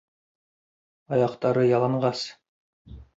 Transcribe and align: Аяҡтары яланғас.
Аяҡтары 1.17 1.65
яланғас. 1.67 2.25